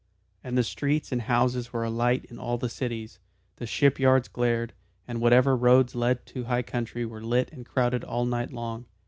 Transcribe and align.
And 0.43 0.57
the 0.57 0.63
streets 0.63 1.11
and 1.11 1.21
houses 1.21 1.71
were 1.71 1.83
alight 1.83 2.25
in 2.25 2.39
all 2.39 2.57
the 2.57 2.69
cities, 2.69 3.19
the 3.57 3.67
shipyards 3.67 4.27
glared, 4.27 4.73
and 5.07 5.21
whatever 5.21 5.55
roads 5.55 5.93
led 5.93 6.25
to 6.25 6.45
high 6.45 6.63
country 6.63 7.05
were 7.05 7.21
lit 7.21 7.51
and 7.53 7.63
crowded 7.67 8.03
all 8.03 8.25
night 8.25 8.51
long. 8.51 8.87